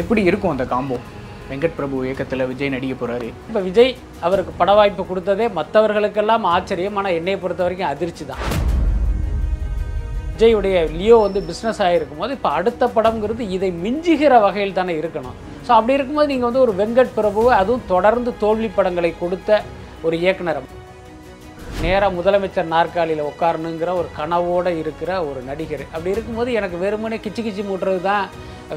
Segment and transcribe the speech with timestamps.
[0.00, 0.96] எப்படி இருக்கும் அந்த காம்போ
[1.48, 3.90] வெங்கட் பிரபு இயக்கத்தில் விஜய் நடிக்க போகிறாரு இப்போ விஜய்
[4.26, 6.96] அவருக்கு பட வாய்ப்பு கொடுத்ததே மற்றவர்களுக்கெல்லாம் ஆச்சரியம்.
[7.00, 8.42] ஆனால் என்னை பொறுத்த வரைக்கும் அதிர்ச்சி தான்.
[10.34, 15.36] விஜயுடைய லியோ வந்து பிஸ்னஸ் ஆகிருக்கும் போது இப்போ அடுத்த படம்ங்கிறது இதை மிஞ்சுகிற வகையில் தானே இருக்கணும்.
[15.66, 19.60] ஸோ அப்படி இருக்கும்போது நீங்கள் வந்து ஒரு வெங்கட் பிரபு அதுவும் தொடர்ந்து தோல்வி படங்களை கொடுத்த
[20.06, 20.62] ஒரு இயக்குனர்.
[21.82, 25.84] நேராக முதலமைச்சர் நாற்காலியில் உட்காரணுங்கிற ஒரு கனவோடு இருக்கிற ஒரு நடிகர்.
[25.92, 28.24] அப்படி இருக்கும்போது எனக்கு வெறுமனே கிச்சு கிச்சு மூட்டுறது தான்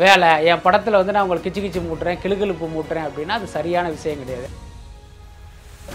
[0.04, 0.30] வேலை.
[0.52, 4.48] என் படத்தில் வந்து நான் உங்களுக்கு கிச்சு கிச்சு மூட்டுறேன் கிளுகிழுப்பு மூட்டுறேன் அப்படின்னா அது சரியான விஷயம் கிடையாது.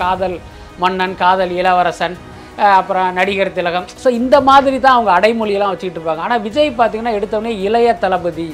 [0.00, 0.36] காதல்
[0.82, 2.16] மன்னன் காதல் இளவரசன்
[2.78, 3.88] அப்புறம் நடிகர் திலகம்.
[4.02, 6.24] ஸோ இந்த மாதிரி தான் அவங்க அடைமொழியெல்லாம் வச்சுக்கிட்டு இருப்பாங்க.
[6.26, 8.48] ஆனால் விஜய் பார்த்தீங்கன்னா எடுத்தவொடனே இளைய தளபதி.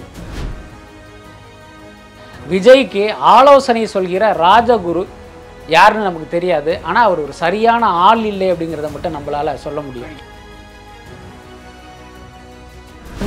[2.54, 3.04] விஜய்க்கு
[3.36, 5.04] ஆலோசனை சொல்கிற ராஜகுரு
[5.74, 6.72] யாருன்னு நமக்கு தெரியாது.
[6.88, 10.14] ஆனால் அவர் ஒரு சரியான ஆள் இல்லை அப்படிங்கிறத மட்டும் நம்மளால் சொல்ல முடியும்.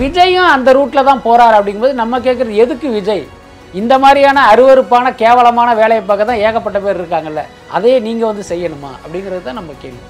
[0.01, 3.25] விஜயும் அந்த ரூட்டில் தான் போறார் அப்படிங்கும்போது நம்ம கேட்குறது எதுக்கு விஜய்?
[3.79, 7.41] இந்த மாதிரியான அருவருப்பான கேவலமான வேலையை பார்க்க தான் ஏகப்பட்ட பேர் இருக்காங்கல்ல.
[7.77, 8.91] அதையே நீங்கள் வந்து செய்யணுமா?
[9.03, 10.03] அப்படிங்கிறது தான் நம்ம கேள்வி.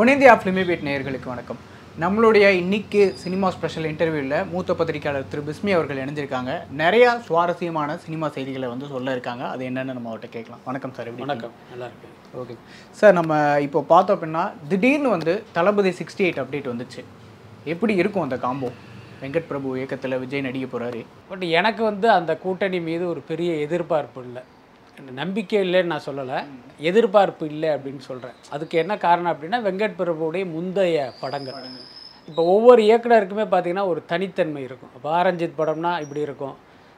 [0.00, 1.60] ஒன் இந்தியா ஃபிலிமிபேட் நேயர்களுக்கு வணக்கம்.
[2.02, 6.52] நம்மளுடைய இன்னைக்கு சினிமா ஸ்பெஷல் இன்டர்வியூவில் மூத்த பத்திரிகையாளர் திரு பிஸ்மி அவர்கள் இணைஞ்சிருக்காங்க.
[6.76, 9.48] நிறையா சுவாரஸ்யமான சினிமா செய்திகளை வந்து சொல்ல இருக்காங்க.
[9.48, 10.60] அது என்னன்னு நம்ம அவர்கிட்ட கேட்கலாம்.
[10.64, 11.10] வணக்கம் சார்.
[11.14, 11.50] வணக்கம்.
[11.70, 12.08] நல்லா இருக்கு
[12.42, 12.56] ஓகே.
[12.90, 17.04] சார் நம்ம இப்போ பார்த்தோம் அப்படின்னா திடீர்னு வந்து தளபதி சிக்ஸ்டி எயிட் அப்டேட் வந்துச்சு.
[17.64, 18.70] எப்படி இருக்கும் அந்த காம்போ
[19.22, 24.22] வெங்கட் பிரபு இயக்கத்தில் விஜய் நடிக்க போகிறாரு பட் எனக்கு வந்து அந்த கூட்டணி மீது ஒரு பெரிய எதிர்பார்ப்பு
[24.22, 24.42] இல்லை.
[25.20, 26.38] நம்பிக்கை இல்லைன்னு நான் சொல்லலை.
[26.88, 31.58] எதிர்பார்ப்பு இல்லை அப்படின்னு சொல்கிறேன் அதுக்கு என்ன காரணம் அப்படின்னா வெங்கட் பிரபுடைய முந்தைய படங்கள்.
[32.28, 34.90] இப்போ ஒவ்வொரு இயக்குனருக்குமே பார்த்தீங்கன்னா ஒரு தனித்தன்மை இருக்கும்.
[34.96, 36.56] இப்போ ஆரஞ்சித் படம்னா இப்படி இருக்கும்.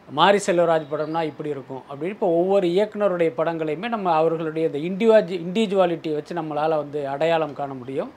[0.09, 1.83] மாரி செல்வராஜ் படம்னா இப்படி இருக்கும்.
[1.91, 7.73] அப்படின்னு இப்போ ஒவ்வொரு இயக்குனருடைய படங்களையுமே நம்ம அவர்களுடைய இந்த இண்டிவாஜ் இண்டிவிஜுவாலிட்டியை வச்சு நம்மளால் வந்து அடையாளம் காண
[7.75, 8.11] முடியும்.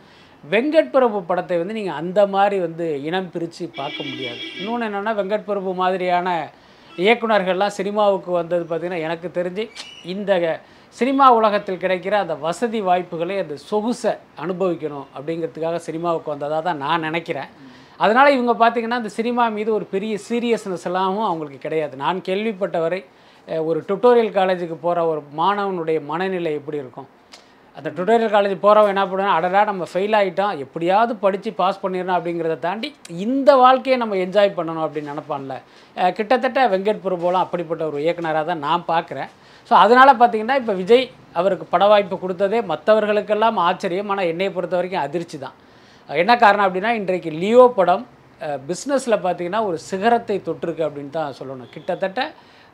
[0.52, 4.42] வெங்கட் பிரபு படத்தை வந்து நீங்கள் அந்த மாதிரி வந்து இனம் பிரித்து பார்க்க முடியாது.
[4.59, 6.30] இன்னொன்று என்னென்னா வெங்கட் பிரபு மாதிரியான
[7.02, 9.63] இயக்குனர்கள்லாம் சினிமாவுக்கு வந்தது பார்த்திங்கன்னா எனக்கு தெரிஞ்சு
[10.13, 10.31] இந்த
[10.99, 14.11] சினிமா உலகத்தில் கிடைக்கிற அந்த வசதி வாய்ப்புகளை அந்த சொகுசை
[14.43, 17.49] அனுபவிக்கணும் அப்படிங்கிறதுக்காக சினிமாவுக்கு வந்ததாக தான் நான் நினைக்கிறேன்.
[18.04, 21.95] அதனால் இவங்க பார்த்திங்கன்னா அந்த சினிமா மீது ஒரு பெரிய சீரியஸ்னஸ் எல்லாமும் அவங்களுக்கு கிடையாது.
[22.04, 23.02] நான் கேள்விப்பட்டவரை
[23.70, 27.10] ஒரு டுட்டோரியல் காலேஜுக்கு போகிற ஒரு மாணவனுடைய மனநிலை எப்படி இருக்கும்?
[27.78, 32.58] அந்த டுடோரியல் காலேஜ் போகிறவங்க என்ன பண்ணுவோம் அடடா நம்ம ஃபெயில் ஆகிட்டோம் எப்படியாவது படித்து பாஸ் பண்ணிடணும் அப்படிங்கிறத
[32.66, 32.89] தாண்டி
[33.26, 35.56] இந்த வாழ்க்கையை நம்ம என்ஜாய் பண்ணணும் அப்படின்னு நினப்பான்ல.
[36.17, 39.30] கிட்டத்தட்ட வெங்கட் பிரபுலாம் அப்படிப்பட்ட ஒரு இயக்குனராக தான் நான் பார்க்குறேன்.
[39.70, 41.06] ஸோ அதனால் பார்த்தீங்கன்னா இப்போ விஜய்
[41.39, 44.10] அவருக்கு பட வாய்ப்பு கொடுத்ததே மற்றவர்களுக்கெல்லாம் ஆச்சரியம்.
[44.14, 45.55] ஆனால் என்னை பொறுத்த வரைக்கும் அதிர்ச்சி தான்.
[46.10, 48.05] என்ன காரணம் அப்படின்னா இன்றைக்கு லியோ படம்
[48.70, 51.70] பிஸ்னஸில் பார்த்தீங்கன்னா ஒரு சிகரத்தை தொட்டிருக்கு அப்படின்னு தான் சொல்லணும்.
[51.76, 52.22] கிட்டத்தட்ட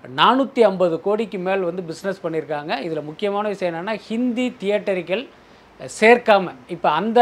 [0.03, 2.73] நானூற்றி ஐம்பது கோடிக்கு மேல் வந்து பிஸ்னஸ் பண்ணியிருக்காங்க.
[2.87, 5.23] இதில் முக்கியமான விஷயம் என்னென்னா ஹிந்தி தியேட்டர்கள்
[5.99, 7.19] சேர்க்காமல் இப்போ அந்த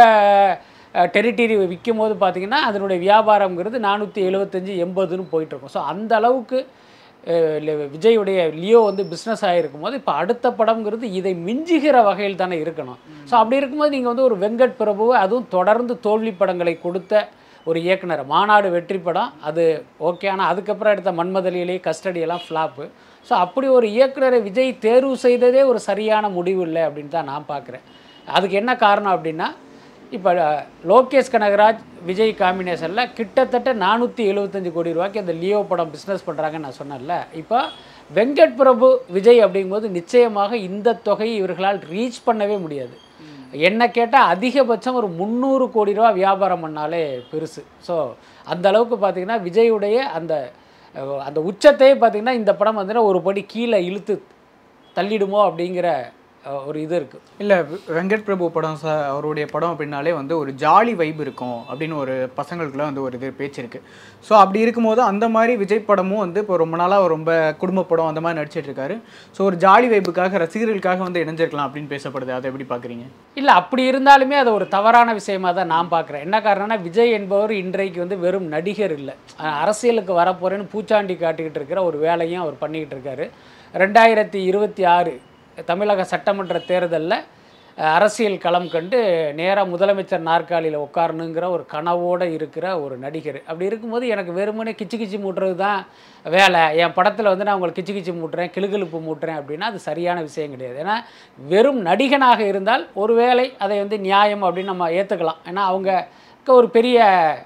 [1.15, 5.73] டெரிட்டரி விற்கும் போது பார்த்தீங்கன்னா அதனுடைய வியாபாரங்கிறது நானூற்றி எழுபத்தஞ்சி எண்பதுன்னு போயிட்டுருக்கும்.
[5.77, 6.59] ஸோ அந்த அளவுக்கு
[7.93, 12.99] விஜயுடைய லியோ வந்து பிஸ்னஸ் ஆகிருக்கும் போது இப்போ அடுத்த படம்ங்கிறது இதை மிஞ்சுகிற வகையில் தானே இருக்கணும்.
[13.29, 17.23] ஸோ அப்படி இருக்கும்போது நீங்கள் வந்து ஒரு வெங்கட் பிரபு அதுவும் தொடர்ந்து தோல்வி படங்களை கொடுத்த
[17.69, 18.23] ஒரு இயக்குனர்.
[18.33, 19.63] மாநாடு வெற்றி படம் அது
[20.09, 22.85] ஓகே ஆனால் அதுக்கப்புறம் எடுத்த மன்மதலியிலே கஸ்டடியெல்லாம் ஃப்ளாப்பு
[23.27, 27.85] ஸோ அப்படி ஒரு இயக்குனரை விஜய் தேர்வு செய்ததே ஒரு சரியான முடிவு இல்லை அப்படின்னு தான் நான் பார்க்குறேன்.
[28.27, 29.47] அதுக்கு என்ன காரணம் அப்படின்னா
[30.17, 30.31] இப்போ
[30.91, 31.79] லோகேஷ் கனகராஜ்
[32.09, 37.15] விஜய் காம்பினேஷனில் கிட்டத்தட்ட நானூற்றி எழுபத்தஞ்சு கோடி ரூபாய்க்கு அந்த லியோ படம் பிஸ்னஸ் பண்ணுறாங்கன்னு நான் சொன்னேன்ல.
[37.41, 37.59] இப்போ
[38.17, 42.95] வெங்கட் பிரபு விஜய் அப்படிங்கும்போது நிச்சயமாக இந்த தொகையை இவர்களால் ரீச் பண்ணவே முடியாது.
[43.53, 47.61] என்னை கேட்டால் அதிகபட்சம் ஒரு முந்நூறு கோடி ரூபா வியாபாரம் பண்ணாலே பெருசு.
[47.87, 48.13] ஸோ
[48.45, 50.53] அந்த அளவுக்கு பார்த்தீங்கன்னா விஜயுடைய அந்த
[51.25, 54.23] அந்த உச்சத்தையே பார்த்தீங்கன்னா இந்த படம் வந்து ஒரு படி கீழே இழுத்து
[54.95, 56.13] தள்ளிடுமோ அப்படிங்கிற
[56.67, 57.57] ஒரு இது இருக்குது இல்லை
[57.97, 62.85] வெங்கட் பிரபு படம் ச அவருடைய படம் அப்படின்னாலே வந்து ஒரு ஜாலி வைப் இருக்கும் அப்படின்னு ஒரு பசங்களுக்குள்ள
[62.89, 63.79] வந்து ஒரு இது பேச்சு இருக்கு.
[64.27, 67.31] ஸோ அப்படி இருக்கும்போது அந்த மாதிரி விஜய் படமும் வந்து இப்போ ரொம்ப நாளாக ரொம்ப
[67.61, 68.97] குடும்ப படம் அந்த மாதிரி நடிச்சிட்டு இருக்காரு.
[69.37, 72.33] ஸோ ஒரு ஜாலி வைப்புக்காக ரசிகர்களுக்காக வந்து இணைஞ்சிருக்கலாம் அப்படின்னு பேசப்படுது.
[72.37, 73.05] அதை எப்படி பார்க்குறீங்க
[73.41, 77.99] இல்லை அப்படி இருந்தாலுமே அது ஒரு தவறான விஷயமா தான் நான் பார்க்குறேன் என்ன காரணம்னா விஜய் என்பவர் இன்றைக்கு
[78.05, 79.15] வந்து வெறும் நடிகர் இல்லை.
[79.63, 83.27] அரசியலுக்கு வரப்போறேன்னு பூச்சாண்டி காட்டிக்கிட்டு இருக்கிற ஒரு வேலையும் அவர் பண்ணிக்கிட்டு இருக்காரு.
[83.73, 85.13] ரெண்டாயிரத்தி இருபத்தி ஆறு
[85.65, 87.19] தமிழக சட்டமன்ற தேர்தலில்
[87.77, 88.99] அரசியல் களம் கண்டு
[89.39, 93.37] நேராக முதலமைச்சர் நாற்காலியில் உட்காரணுங்கிற ஒரு கனவோடு இருக்கிற ஒரு நடிகர்.
[93.47, 95.85] அப்படி இருக்கும்போது எனக்கு வெறுமனே கிச்சு கிச்சு மூட்டுறது தான்
[96.25, 96.61] வேலை.
[96.83, 100.79] என் படத்தில் வந்து நான் உங்களுக்கு கிச்சு கிச்சு மூட்டுறேன் கிளுகிழுப்பு மூட்டுறேன் அப்படின்னா அது சரியான விஷயம் கிடையாது.
[100.83, 100.97] ஏன்னா
[101.37, 106.07] வெறும் நடிகனாக இருந்தால் ஒருவேளை அதை வந்து நியாயம் அப்படின்னு நம்ம ஏற்றுக்கலாம் ஏன்னா அவங்க
[106.47, 106.97] ஒரு பெரிய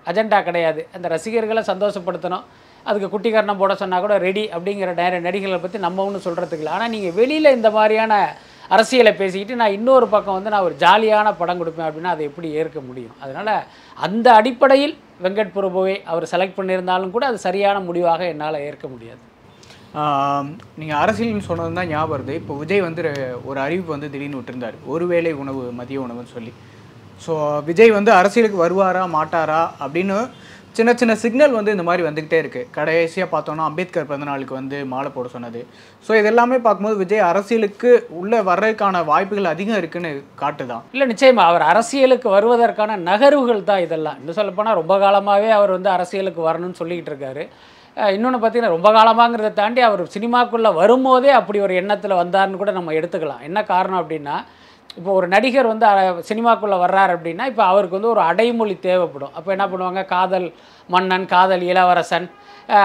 [0.10, 0.88] அஜெண்டா கிடையாது.
[0.96, 2.44] அந்த ரசிகர்களை சந்தோஷப்படுத்தணும்.
[2.88, 6.76] அதுக்கு குட்டிக்கரணம் போட சொன்னால் கூட ரெடி அப்படிங்கிற நேர நடிகர்களை பற்றி நம்ம ஒன்றும் சொல்கிறதுக்கு இல்லை.
[6.78, 8.14] ஆனால் நீங்கள் வெளியில் இந்த மாதிரியான
[8.76, 12.80] அரசியலை பேசிக்கிட்டு நான் இன்னொரு பக்கம் வந்து நான் ஒரு ஜாலியான படம் கொடுப்பேன் அப்படின்னா அதை எப்படி ஏற்க
[12.90, 13.16] முடியும்?
[13.24, 13.54] அதனால்
[13.98, 14.96] அந்த அடிப்படையில்
[15.26, 19.22] வெங்கட் பிரபுவை அவர் செலக்ட் பண்ணியிருந்தாலும் கூட அது சரியான முடிவாக என்னால் ஏற்க முடியாது.
[20.82, 22.34] நீங்கள் அரசியல்னு சொன்னது தான் ஞாபகம் வருது.
[22.42, 23.02] இப்போ விஜய் வந்து
[23.50, 24.78] ஒரு அறிவிப்பு வந்து திடீர்னு விட்டுருந்தார்.
[24.94, 26.54] ஒருவேளை உணவு மதிய உணவுன்னு சொல்லி.
[27.26, 27.34] ஸோ
[27.70, 30.20] விஜய் வந்து அரசியலுக்கு வருவாரா மாட்டாரா அப்படின்னு
[30.78, 35.10] சின்ன சின்ன சிக்னல் வந்து இந்த மாதிரி வந்துக்கிட்டே இருக்குது கடைசியாக பார்த்தோன்னா அம்பேத்கர் பிறந்த நாளுக்கு வந்து மாலை
[35.16, 35.62] போட சொன்னது.
[36.06, 37.90] ஸோ இதெல்லாமே பார்க்கும்போது விஜய் அரசியலுக்கு
[38.20, 40.86] உள்ளே வர்றதுக்கான வாய்ப்புகள் அதிகம் இருக்குன்னு காட்டுதான்.
[40.94, 44.18] இல்லை நிச்சயமாக அவர் அரசியலுக்கு வருவதற்கான நகர்வுகள் தான் இதெல்லாம்.
[44.22, 47.46] இன்னும் சொல்லப்போனால் ரொம்ப காலமாகவே அவர் வந்து அரசியலுக்கு வரணும்னு சொல்லிக்கிட்டு இருக்காரு.
[48.16, 53.46] இன்னொன்று பார்த்தீங்கன்னா ரொம்ப காலமாங்கிறத தாண்டி அவர் சினிமாக்குள்ளே வரும்போதே அப்படி ஒரு எண்ணத்தில் வந்தார்னு கூட நம்ம எடுத்துக்கலாம்.
[53.50, 54.38] என்ன காரணம் அப்படின்னா
[55.00, 55.86] இப்போ ஒரு நடிகர் வந்து
[56.30, 59.34] சினிமாக்குள்ளே வர்றார் அப்படின்னா இப்போ அவருக்கு வந்து ஒரு அடைமொழி தேவைப்படும்.
[59.38, 60.02] அப்போ என்ன பண்ணுவாங்க?
[60.16, 60.48] காதல்
[60.94, 62.28] மன்னன் காதல் இளவரசன்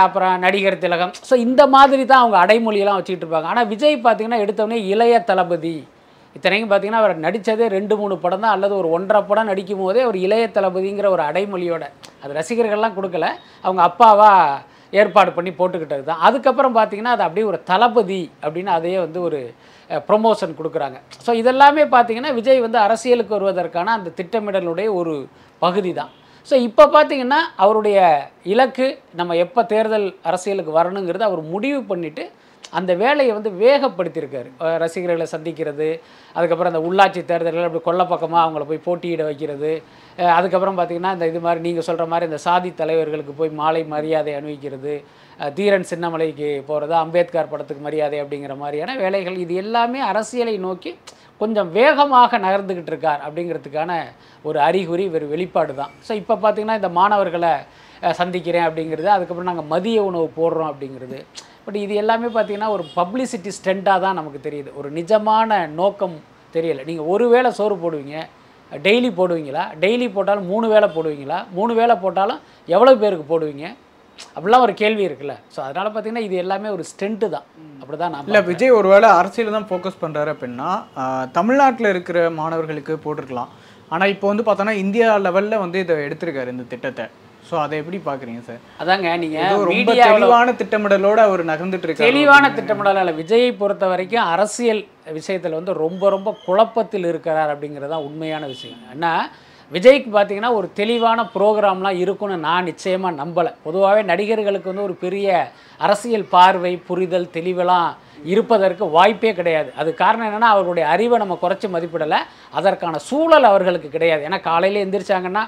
[0.04, 1.12] அப்புறம் நடிகர் திலகம்.
[1.28, 3.50] ஸோ இந்த மாதிரி தான் அவங்க அடைமொழியெல்லாம் வச்சுக்கிட்டு இருப்பாங்க.
[3.52, 5.76] ஆனால் விஜய் பார்த்தீங்கன்னா எடுத்தவொடனே இளைய தளபதி.
[6.36, 8.54] இத்தனைக்கும் பார்த்தீங்கன்னா அவர் நடித்ததே ரெண்டு மூணு படம் தான்.
[8.56, 11.84] அல்லது ஒரு ஒன்றரை படம் நடிக்கும் போதே ஒரு இளைய தளபதிங்கிற ஒரு அடைமொழியோட
[12.22, 13.28] அது ரசிகர்கள்லாம் கொடுக்கல.
[13.66, 14.32] அவங்க அப்பாவா
[14.92, 16.22] ஏற்பாடு பண்ணி போட்டுக்கிட்டது தான்.
[16.28, 19.40] அதுக்கப்புறம் பார்த்திங்கன்னா அது அப்படியே ஒரு தளபதி அப்படின்னு அதையே வந்து ஒரு
[20.10, 20.98] ப்ரொமோஷன் கொடுக்குறாங்க.
[21.26, 25.14] ஸோ இதெல்லாமே பார்த்தீங்கன்னா விஜய் வந்து அரசியலுக்கு வருவதற்கான அந்த திட்டமிடலுடைய ஒரு
[25.62, 26.12] பகுதி தான்.
[26.48, 27.98] ஸோ இப்போ பார்த்தீங்கன்னா அவருடைய
[28.54, 28.86] இலக்கு
[29.20, 32.24] நம்ம எப்போ தேர்தல் அரசியலுக்கு வரணுங்கிறது அவர் முடிவு பண்ணிவிட்டு
[32.78, 34.48] அந்த வேலையை வந்து வேகப்படுத்தியிருக்காரு.
[34.84, 35.88] ரசிகர்களை சந்திக்கிறது
[36.36, 39.72] அதுக்கப்புறம் அந்த உள்ளாட்சி தேர்தல்கள் அப்படி கொல்லப்பக்கமாக அவங்கள போய் போட்டியிட வைக்கிறது
[40.36, 44.94] அதுக்கப்புறம் பார்த்திங்கன்னா இந்த இது மாதிரி நீங்கள் சொல்கிற மாதிரி இந்த சாதி தலைவர்களுக்கு போய் மாலை மரியாதை அணிவிக்கிறது
[45.56, 50.92] தீரன் சின்னமலைக்கு போகிறது அம்பேத்கர் படத்துக்கு மரியாதை அப்படிங்கிற மாதிரியான வேலைகள் இது எல்லாமே அரசியலை நோக்கி
[51.40, 53.92] கொஞ்சம் வேகமாக நகர்ந்துக்கிட்டு இருக்கார் அப்படிங்கிறதுக்கான
[54.44, 55.92] ஒரு அறிகுறி ஒரு வெளிப்பாடு தான்.
[56.06, 57.52] ஸோ இப்போ பார்த்திங்கன்னா இந்த மாணவர்களை
[58.20, 61.18] சந்திக்கிறேன் அப்படிங்கிறது அதுக்கப்புறம் நாங்கள் மதிய உணவு போடுறோம் அப்படிங்கிறது
[61.66, 64.70] பட் இது எல்லாமே பார்த்தீங்கன்னா ஒரு பப்ளிசிட்டி ஸ்டெண்டாக தான் நமக்கு தெரியுது.
[64.80, 66.16] ஒரு நிஜமான நோக்கம்
[66.56, 66.82] தெரியலை.
[66.90, 68.18] நீங்கள் ஒரு வேளை சோறு போடுவீங்க
[68.84, 69.64] டெய்லி போடுவீங்களா?
[69.82, 71.40] டெய்லி போட்டாலும் மூணு வேளை போடுவீங்களா?
[71.56, 72.40] மூணு வேளை போட்டாலும்
[72.76, 73.66] எவ்வளோ பேருக்கு போடுவீங்க?
[74.34, 75.34] அப்படிலாம் ஒரு கேள்வி இருக்குல்ல.
[75.54, 77.46] ஸோ அதனால் பார்த்தீங்கன்னா இது எல்லாமே ஒரு ஸ்டெண்ட்டு தான்.
[77.80, 80.70] அப்படி தான் நான் இல்லை விஜய் ஒருவேளை அரசியல் தான் ஃபோக்கஸ் பண்ணுறாரு அப்படின்னா
[81.38, 83.52] தமிழ்நாட்டில் இருக்கிற மாணவர்களுக்கு போட்டிருக்கலாம்.
[83.94, 87.06] ஆனால் இப்போ வந்து பார்த்தோன்னா இந்தியா லெவலில் வந்து இதை எடுத்திருக்காரு இந்த திட்டத்தை.
[87.48, 92.08] ஸோ அதை எப்படி பார்க்குறீங்க சார் அதாங்க நீங்கள் ரொம்ப தெளிவான திட்டமிடலோட அவர் நகர்ந்துட்டு இருக்காரு.
[92.10, 93.12] தெளிவான திட்டமிடல் அல்ல.
[93.22, 94.82] விஜயை பொறுத்த வரைக்கும் அரசியல்
[95.18, 98.80] விஷயத்தில் வந்து ரொம்ப ரொம்ப குழப்பத்தில் இருக்கிறார் அப்படிங்கிறது தான் உண்மையான விஷயம்.
[98.94, 99.12] ஏன்னா
[99.74, 103.52] விஜய்க்கு பார்த்தீங்கன்னா ஒரு தெளிவான ப்ரோக்ராம்லாம் இருக்கும்னு நான் நிச்சயமாக நம்பலை.
[103.66, 105.28] பொதுவாகவே நடிகர்களுக்கு வந்து ஒரு பெரிய
[105.86, 107.88] அரசியல் பார்வை புரிதல் தெளிவெல்லாம்
[108.32, 109.70] இருப்பதற்கு வாய்ப்பே கிடையாது.
[109.80, 112.20] அது காரணம் என்னென்னா அவர்களுடைய அறிவை நம்ம குறைச்சி மதிப்பிடலை.
[112.58, 114.22] அதற்கான சூழல் அவர்களுக்கு கிடையாது.
[114.28, 115.44] ஏன்னா காலையில் எந்திரிச்சாங்கன்னா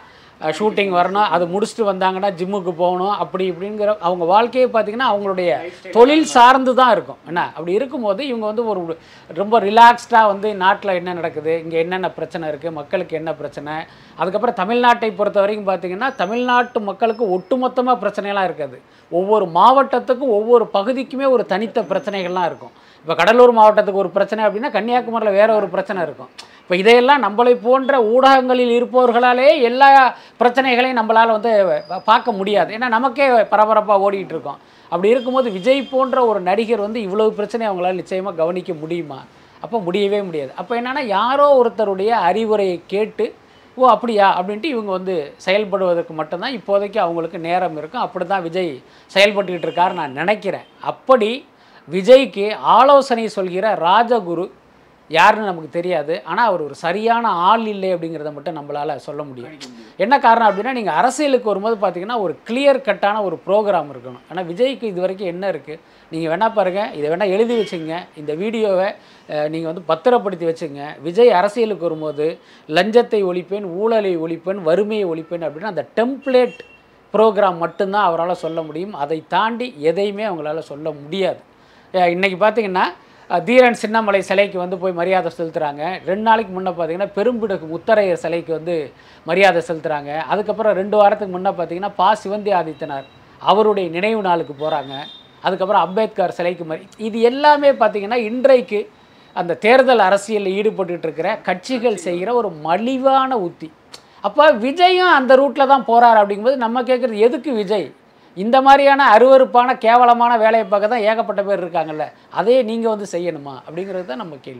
[0.58, 1.28] ஷூட்டிங் வரணும்.
[1.34, 3.14] அது முடிச்சுட்டு வந்தாங்கன்னா ஜிம்முக்கு போகணும்.
[3.22, 5.50] அப்படி இப்படிங்கிற அவங்க வாழ்க்கையை பார்த்தீங்கன்னா அவங்களுடைய
[5.96, 7.20] தொழில் சார்ந்து தான் இருக்கும்.
[7.30, 7.42] என்ன?
[7.54, 8.98] அப்படி இருக்கும்போது இவங்க வந்து ஒரு
[9.40, 11.54] ரொம்ப ரிலாக்ஸ்டாக வந்து நாட்டில் என்ன நடக்குது?
[11.64, 13.74] இங்கே என்னென்ன பிரச்சனை இருக்குது மக்களுக்கு என்ன பிரச்சனை?
[14.20, 18.78] அதுக்கப்புறம் தமிழ்நாட்டை பொறுத்த வரைக்கும் பார்த்தீங்கன்னா தமிழ்நாட்டு மக்களுக்கு ஒட்டுமொத்தமாக பிரச்சனையெல்லாம் இருக்காது.
[19.12, 22.74] ஒவ்வொரு மாவட்டத்துக்கும் ஒவ்வொரு பகுதிக்குமே ஒரு தனித்த பிரச்சனைகள்லாம் இருக்கும்.
[23.00, 26.30] இப்போ கடலூர் மாவட்டத்துக்கு ஒரு பிரச்சனை அப்படின்னா கன்னியாகுமரியில் வேற ஒரு பிரச்சனை இருக்கும்.
[26.68, 29.86] இப்போ இதையெல்லாம் நம்மளை போன்ற ஊடகங்களில் இருப்பவர்களாலே எல்லா
[30.40, 31.52] பிரச்சனைகளையும் நம்மளால் வந்து
[32.08, 32.70] பார்க்க முடியாது.
[32.76, 34.58] ஏன்னா நமக்கே பரபரப்பாக ஓடிக்கிட்டு இருக்கோம்.
[34.92, 39.18] அப்படி இருக்கும்போது விஜய் போன்ற ஒரு நடிகர் வந்து இவ்வளவு பிரச்சனை அவங்களால் நிச்சயமாக கவனிக்க முடியுமா?
[39.62, 40.52] அப்போ முடியவே முடியாது.
[40.62, 43.26] அப்போ என்னென்னா யாரோ ஒருத்தருடைய அறிவுரையை கேட்டு
[43.76, 44.28] ஓ அப்படியா?
[44.38, 45.16] அப்படின்ட்டு இவங்க வந்து
[45.46, 48.04] செயல்படுவதற்கு மட்டும்தான் இப்போதைக்கு அவங்களுக்கு நேரம் இருக்கும்.
[48.06, 48.72] அப்படி தான் விஜய்
[49.16, 50.68] செயல்பட்டுக்கிட்டு இருக்காரு நான் நினைக்கிறேன்.
[50.92, 51.32] அப்படி
[51.88, 52.46] விஜய்க்கு
[52.78, 54.46] ஆலோசனை சொல்கிற ராஜகுரு
[55.16, 56.14] யாருன்னு நமக்கு தெரியாது.
[56.30, 59.54] ஆனால் அவர் ஒரு சரியான ஆள் இல்லை அப்படிங்கிறத மட்டும் நம்மளால் சொல்ல முடியும்.
[60.04, 64.24] என்ன காரணம் அப்படின்னா நீங்கள் அரசியலுக்கு வரும்போது பார்த்தீங்கன்னா ஒரு கிளியர் கட்டான ஒரு ப்ரோக்ராம் இருக்கணும்.
[64.30, 65.80] ஆனால் விஜய்க்கு இது வரைக்கும் என்ன இருக்குது
[66.12, 67.94] நீங்கள் வேணால் பாருங்கள் இதை வேணால் எழுதி வச்சுங்க.
[68.22, 68.88] இந்த வீடியோவை
[69.52, 70.82] நீங்கள் வந்து பத்திரப்படுத்தி வச்சுங்க.
[71.08, 72.26] விஜய் அரசியலுக்கு வரும்போது
[72.78, 76.58] லஞ்சத்தை ஒழிப்பேன் ஊழலை ஒழிப்பேன் வறுமையை ஒழிப்பேன் அப்படின்னா அந்த டெம்ப்ளேட்
[77.14, 78.96] ப்ரோக்ராம் மட்டும்தான் அவரால் சொல்ல முடியும்.
[79.02, 81.40] அதை தாண்டி எதையுமே அவங்களால சொல்ல முடியாது.
[82.14, 82.86] இன்றைக்கி பார்த்திங்கன்னா பார்த்தீங்கன்னா
[83.30, 88.74] தீரன் சின்னமலை சிலைக்கு வந்து போய் மரியாதை செலுத்துகிறாங்க ரெண்டு நாளைக்கு முன்னே பார்த்தீங்கன்னா பெரும்பிடுக்கு முத்தரையர் சிலைக்கு வந்து
[89.26, 92.08] மரியாதை செலுத்துகிறாங்க அதுக்கப்புறம் ரெண்டு வாரத்துக்கு முன்னே பார்த்தீங்கன்னா பா.
[92.22, 93.06] சிவந்தி ஆதித்தனார்
[93.42, 94.94] அவருடைய நினைவு நாளுக்கு போகிறாங்க
[95.42, 98.80] அதுக்கப்புறம் அம்பேத்கர் சிலைக்கு மரி இது எல்லாமே பார்த்தீங்கன்னா இன்றைக்கு
[99.36, 103.68] அந்த தேர்தல் அரசியலில் ஈடுபட்டுட்டு இருக்கிற கட்சிகள் செய்கிற ஒரு மலிவான உத்தி.
[104.24, 107.86] அப்போ விஜயும் அந்த ரூட்டில் தான் போகிறார் அப்படிங்கும்போது நம்ம கேட்குறது எதுக்கு விஜய்?
[108.42, 112.04] இந்த மாதிரியான அருவருப்பான கேவலமான வேலையை பார்க்க தான் ஏகப்பட்ட பேர் இருக்காங்கல்ல
[112.40, 114.56] அதையே நீங்கள் வந்து செய்யணுமா அப்படிங்கிறது தான் நம்ம கேள்வி.